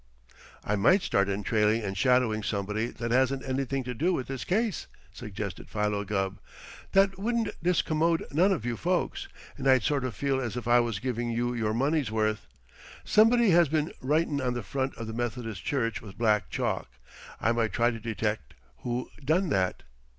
"I 0.63 0.75
might 0.77 1.03
start 1.03 1.29
in 1.29 1.43
trailing 1.43 1.83
and 1.83 1.95
shadowing 1.95 2.41
somebody 2.41 2.87
that 2.87 3.11
hasn't 3.11 3.45
anything 3.47 3.83
to 3.83 3.93
do 3.93 4.13
with 4.15 4.25
this 4.27 4.43
case," 4.43 4.87
suggested 5.13 5.69
Philo 5.69 6.03
Gubb. 6.05 6.39
"That 6.93 7.19
wouldn't 7.19 7.49
discommode 7.63 8.23
none 8.33 8.51
of 8.51 8.65
you 8.65 8.77
folks, 8.77 9.27
and 9.59 9.67
I'd 9.69 9.83
sort 9.83 10.03
of 10.03 10.15
feel 10.15 10.41
as 10.41 10.57
if 10.57 10.67
I 10.67 10.79
was 10.79 10.97
giving 10.97 11.29
you 11.29 11.53
your 11.53 11.75
money's 11.75 12.09
worth. 12.09 12.47
Somebody 13.03 13.51
has 13.51 13.69
been 13.69 13.93
writin' 14.01 14.41
on 14.41 14.55
the 14.55 14.63
front 14.63 14.95
of 14.97 15.05
the 15.05 15.13
Methodist 15.13 15.63
Church 15.63 16.01
with 16.01 16.17
black 16.17 16.49
chalk. 16.49 16.89
I 17.39 17.51
might 17.51 17.71
try 17.71 17.91
to 17.91 17.99
detect 17.99 18.55
who 18.77 19.11
done 19.23 19.49
that." 19.49 19.83